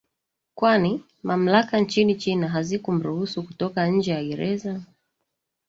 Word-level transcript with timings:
kwani 0.55 1.05
mamlaka 1.23 1.79
nchini 1.79 2.15
china 2.15 2.49
haziku 2.49 2.91
mruhusu 2.91 3.43
kutoka 3.43 3.87
nje 3.87 4.11
ya 4.11 4.23
gereza 4.23 4.81